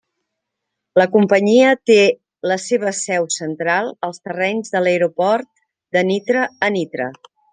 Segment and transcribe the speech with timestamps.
[0.99, 1.97] La companyia té
[2.53, 5.53] la seva seu central als terrenys de l'aeroport
[5.99, 7.13] de Nitra a Nitra.